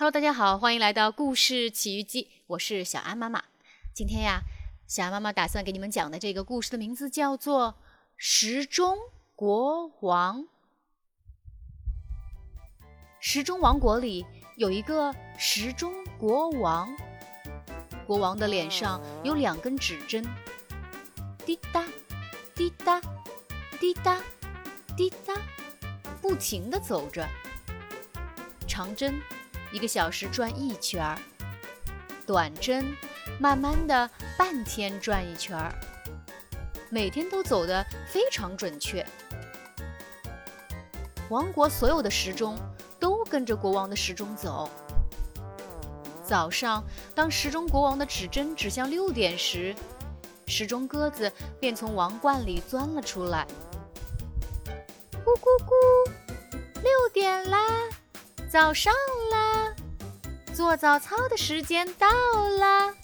[0.00, 3.42] Hello，大家好，欢迎来到故事奇遇记，我是小安妈妈。
[3.92, 4.42] 今天呀，
[4.86, 7.70] 小安妈妈打算给你们讲的这个故事的名字叫做
[8.16, 8.96] 《时钟
[9.34, 10.42] 国王》。
[13.18, 14.24] 时钟王国里
[14.56, 16.96] 有一个时钟国王，
[18.06, 20.24] 国王的脸上有两根指针，
[21.44, 21.84] 滴答，
[22.54, 23.00] 滴答，
[23.80, 24.22] 滴答，
[24.96, 25.34] 滴答，
[26.22, 27.28] 不停地走着，
[28.68, 29.20] 长针。
[29.72, 31.18] 一个小时转一圈儿，
[32.26, 32.96] 短针
[33.38, 35.72] 慢慢的半天转一圈儿，
[36.90, 39.04] 每天都走得非常准确。
[41.28, 42.56] 王国所有的时钟
[42.98, 44.70] 都跟着国王的时钟走。
[46.24, 46.82] 早上，
[47.14, 49.74] 当时钟国王的指针指向六点时，
[50.46, 53.46] 时钟鸽子便从王冠里钻了出来。
[55.24, 56.10] 咕咕咕，
[56.82, 57.66] 六点啦，
[58.50, 58.94] 早上
[59.30, 59.74] 啦！
[60.54, 62.08] 做早操的时间到
[62.48, 62.94] 了，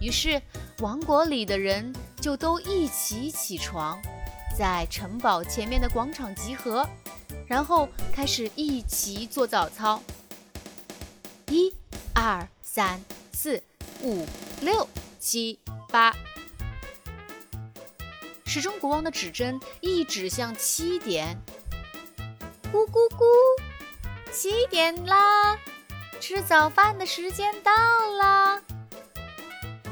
[0.00, 0.40] 于是
[0.78, 4.00] 王国里的人就都一起起床，
[4.56, 6.88] 在城堡前面的广场集合，
[7.46, 10.02] 然后开始一起做早操。
[11.48, 11.70] 一、
[12.14, 12.98] 二、三、
[13.34, 13.62] 四、
[14.00, 14.26] 五、
[14.62, 14.88] 六、
[15.20, 15.58] 七、
[15.90, 16.14] 八，
[18.46, 21.38] 时钟国王的指针一指向七点，
[22.74, 23.24] 咕咕咕。
[24.32, 25.56] 七点啦，
[26.18, 27.70] 吃早饭的时间到
[28.18, 28.60] 啦。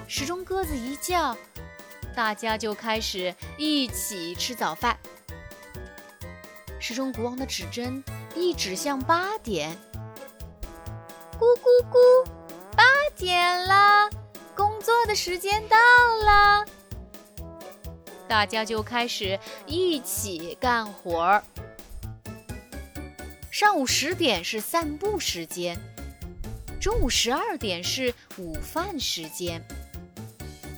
[0.08, 1.36] 时钟鸽子一叫，
[2.12, 4.98] 大家就开始一起吃早饭。
[6.80, 8.02] 时钟国王的指针
[8.34, 9.78] 一指向八点，
[11.38, 12.28] 咕咕咕，
[12.76, 12.82] 八
[13.14, 14.10] 点啦，
[14.56, 15.76] 工作的时间到
[16.24, 16.64] 啦。
[18.26, 21.44] 大家就开始一起干活儿。
[23.62, 25.78] 上午十点是散步时间，
[26.80, 29.62] 中午十二点是午饭时间，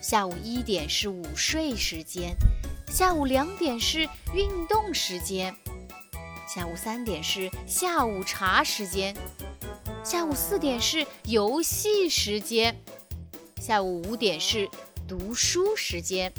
[0.02, 2.36] 下午一点是午睡时间，
[2.86, 5.56] 下午两点是运动时间，
[6.46, 9.16] 下午三点是下午茶时间，
[10.04, 12.78] 下午四点是游戏时间，
[13.62, 14.68] 下午五点是
[15.08, 16.30] 读书时间，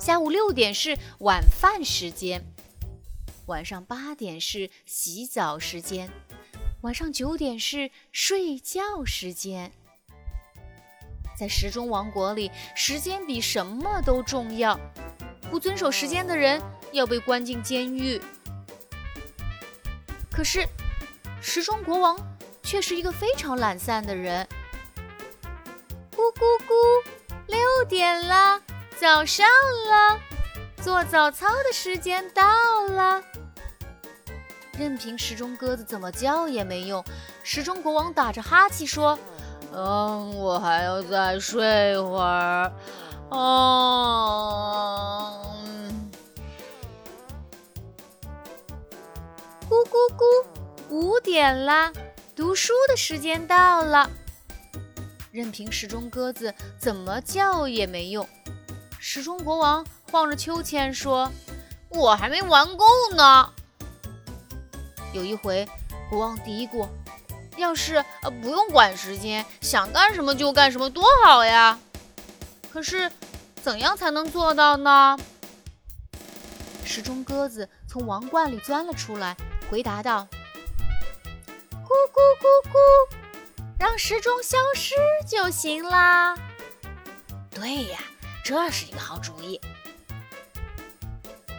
[0.00, 2.42] 下午六点是晚饭时间。
[3.46, 6.08] 晚上八点是洗澡时间，
[6.80, 9.70] 晚上九点是睡觉时间。
[11.36, 14.78] 在时钟王国里，时间比什么都重要。
[15.50, 16.62] 不遵守时间的人
[16.92, 18.20] 要被关进监狱。
[20.32, 20.66] 可是，
[21.42, 22.16] 时钟国王
[22.62, 24.48] 却是一个非常懒散的人。
[26.12, 26.72] 咕咕咕，
[27.48, 28.62] 六点了，
[28.98, 29.46] 早上
[29.90, 30.18] 了，
[30.82, 33.22] 做早操的时间到了。
[34.76, 37.04] 任凭时钟鸽子怎么叫也没用，
[37.42, 39.18] 时钟国王打着哈气说
[39.72, 42.72] ：“嗯，我还要再睡会儿。”
[43.30, 43.40] 哦，
[49.68, 50.24] 咕咕咕，
[50.90, 51.92] 五点啦，
[52.36, 54.10] 读书的时间到了。
[55.30, 58.28] 任凭时钟鸽子怎么叫也没用，
[58.98, 61.32] 时钟国王晃着秋千说
[61.90, 62.84] ：“我还没玩够
[63.16, 63.52] 呢。”
[65.14, 65.66] 有一回，
[66.10, 66.88] 国王嘀咕
[67.56, 71.78] ：“要是呃不用管时间，想干什么就干什么，多好呀！”
[72.72, 73.10] 可是，
[73.62, 75.16] 怎样才能做到呢？
[76.84, 79.36] 时钟鸽子从王冠里钻了出来，
[79.70, 80.26] 回答道
[81.70, 83.16] ：“咕咕咕咕，
[83.78, 84.96] 让时钟消失
[85.28, 86.36] 就行啦。”
[87.54, 88.00] 对呀，
[88.44, 89.60] 这是一个好主意。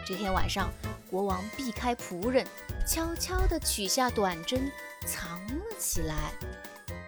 [0.06, 0.70] 这天晚上，
[1.10, 2.46] 国王避开仆人。
[2.86, 4.70] 悄悄地取下短针，
[5.04, 6.32] 藏了起来。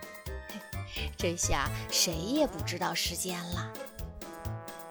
[1.17, 3.73] 这下谁也不知道时间了。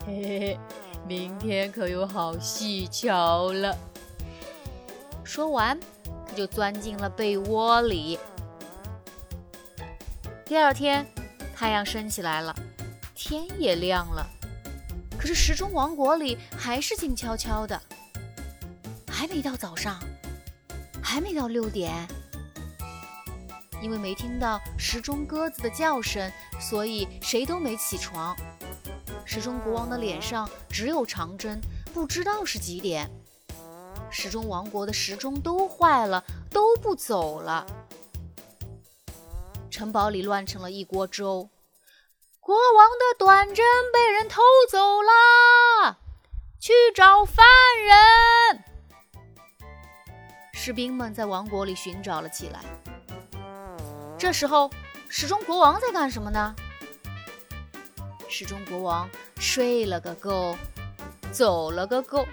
[0.05, 0.59] 嘿嘿嘿，
[1.05, 3.77] 明天可有好戏瞧了。
[5.25, 5.77] 说完，
[6.25, 8.17] 他就钻进了被窝里。
[10.45, 11.05] 第二天，
[11.53, 12.55] 太阳升起来了，
[13.13, 14.25] 天也亮了。
[15.19, 17.81] 可是时钟王国里还是静悄悄的，
[19.09, 19.99] 还没到早上。
[21.09, 22.05] 还没到六点，
[23.81, 28.35] 因为没听到时钟鸽子的叫声，所以谁都没起床。
[29.23, 31.61] 时钟国王的脸上只有长针，
[31.93, 33.09] 不知道是几点。
[34.11, 36.21] 时钟王国的时钟都坏了，
[36.51, 37.65] 都不走了。
[39.71, 41.49] 城堡里乱成了一锅粥，
[42.41, 45.99] 国王的短针被人偷走了，
[46.59, 47.45] 去找犯
[47.81, 48.66] 人。
[50.67, 52.59] 士兵们在王国里寻找了起来。
[54.17, 54.69] 这时候，
[55.07, 56.53] 时钟国王在干什么呢？
[58.27, 59.09] 时钟国王
[59.39, 60.57] 睡了个够，
[61.31, 62.27] 走了个够，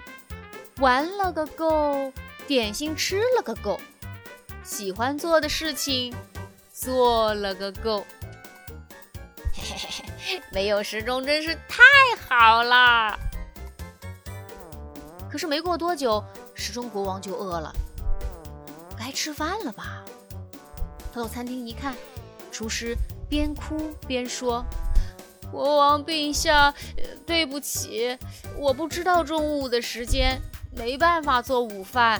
[0.79, 2.11] 玩了个够，
[2.45, 3.79] 点心吃了个够，
[4.65, 6.13] 喜欢做的事情
[6.73, 8.05] 做了个够。
[9.53, 11.81] 嘿嘿嘿嘿，没有时钟真是太
[12.27, 13.17] 好了。
[15.31, 16.21] 可是没过多久，
[16.53, 17.73] 时钟国王就饿了，
[19.05, 20.03] 该吃饭了吧？
[21.13, 21.95] 他到餐厅一看，
[22.51, 22.97] 厨师
[23.29, 24.65] 边哭边说
[25.51, 26.73] ：“国王陛下，
[27.23, 28.17] 对不起，
[28.57, 30.41] 我不知道中午的时间，
[30.71, 32.19] 没办法做午饭。”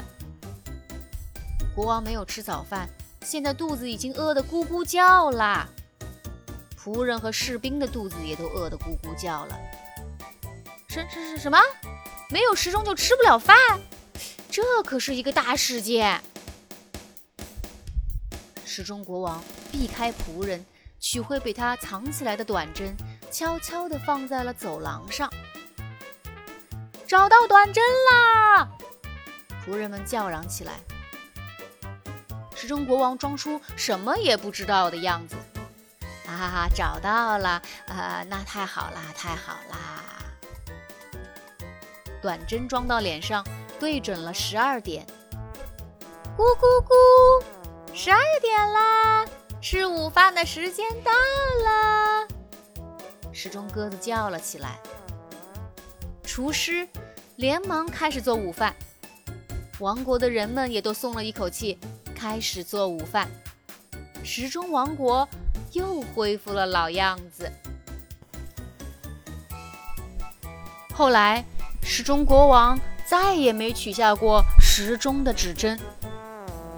[1.73, 2.87] 国王没有吃早饭，
[3.23, 5.67] 现在肚子已经饿得咕咕叫了。
[6.79, 9.57] 仆人和士兵的肚子也都饿得咕咕叫了。
[10.87, 11.57] 什是是什么？
[12.29, 13.57] 没有时钟就吃不了饭，
[14.51, 16.21] 这可是一个大事件。
[18.75, 19.41] 时钟国王
[19.71, 20.65] 避开仆人，
[20.99, 22.93] 取回被他藏起来的短针，
[23.31, 25.31] 悄悄地放在了走廊上。
[27.07, 27.81] 找到短针
[28.11, 28.67] 啦！
[29.65, 30.73] 仆人们叫嚷起来。
[32.53, 35.37] 时钟国王装出什么也不知道的样子。
[36.27, 37.61] 啊，找到了！
[37.87, 40.03] 啊，那太好啦，太好啦！
[42.21, 43.41] 短针装到脸上，
[43.79, 45.07] 对准了十二点。
[46.35, 47.45] 咕咕咕，
[47.97, 49.25] 十二点啦！
[49.61, 51.11] 吃午饭的时间到
[51.63, 52.27] 了。
[53.31, 54.77] 时钟鸽子叫了起来。
[56.21, 56.85] 厨师
[57.37, 58.75] 连忙开始做午饭。
[59.79, 61.79] 王国的人们也都松了一口气，
[62.13, 63.29] 开始做午饭。
[64.25, 65.25] 时钟王国
[65.71, 67.49] 又恢复了老样子。
[70.93, 71.45] 后来。
[71.87, 75.79] 时钟国王再也没取下过时钟的指针。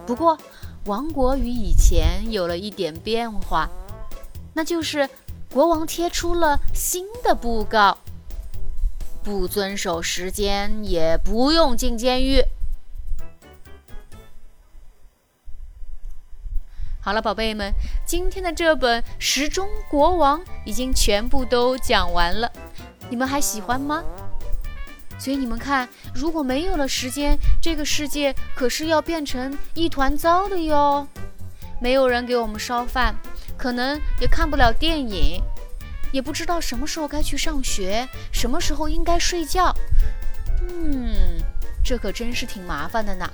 [0.06, 0.38] 不过，
[0.88, 3.70] 王国与以前有了一点变化，
[4.54, 5.10] 那就是
[5.52, 7.98] 国王贴出了新的布告：
[9.22, 12.42] 不遵守时间也不用进监狱。
[17.02, 17.74] 好了，宝贝们，
[18.06, 22.50] 今天的这本《时钟国王》已经全部都讲完了，
[23.10, 24.02] 你们还喜欢吗？
[25.20, 31.08] 所以你们看，如果没有了时间，这个世界可是要变成一团糟的哟。
[31.80, 33.16] 没有人给我们烧饭，
[33.58, 35.42] 可能也看不了电影，
[36.12, 39.76] 也不知道什么时候该去上学，什么时候应该睡觉。
[40.70, 41.14] 嗯，
[41.84, 43.30] 这可真是挺麻烦的呢。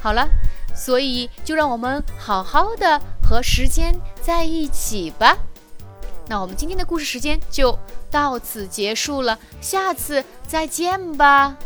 [0.00, 0.28] 好了，
[0.74, 5.36] 所以就让我们好好的和时间在一起吧。
[6.26, 7.78] 那我们今天的故事时间就
[8.10, 11.56] 到此结束了，下次再见吧。